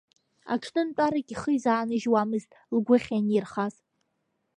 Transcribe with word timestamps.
Аҽнынтәарак 0.53 1.27
ихы 1.33 1.51
изанажьуамызт 1.55 2.49
лгәы 2.75 2.95
ахьынирхаз. 2.99 3.75